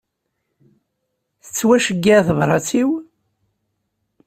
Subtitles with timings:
[1.43, 2.89] Tettuceyyeɛ tebrat-iw?